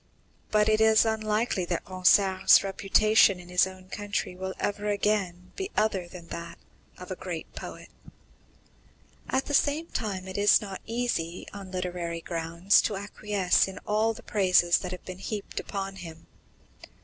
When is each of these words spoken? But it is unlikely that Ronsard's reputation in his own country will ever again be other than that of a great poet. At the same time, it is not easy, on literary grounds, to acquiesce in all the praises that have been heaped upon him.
But 0.49 0.67
it 0.67 0.81
is 0.81 1.05
unlikely 1.05 1.63
that 1.65 1.87
Ronsard's 1.87 2.63
reputation 2.63 3.39
in 3.39 3.49
his 3.49 3.67
own 3.67 3.87
country 3.87 4.35
will 4.35 4.55
ever 4.59 4.87
again 4.89 5.51
be 5.55 5.69
other 5.77 6.07
than 6.07 6.29
that 6.29 6.57
of 6.97 7.11
a 7.11 7.15
great 7.15 7.53
poet. 7.53 7.89
At 9.29 9.45
the 9.45 9.53
same 9.53 9.85
time, 9.89 10.27
it 10.27 10.39
is 10.39 10.59
not 10.59 10.81
easy, 10.87 11.45
on 11.53 11.69
literary 11.69 12.19
grounds, 12.21 12.81
to 12.81 12.95
acquiesce 12.97 13.67
in 13.67 13.77
all 13.85 14.15
the 14.15 14.23
praises 14.23 14.79
that 14.79 14.91
have 14.91 15.05
been 15.05 15.19
heaped 15.19 15.59
upon 15.59 15.97
him. 15.97 16.25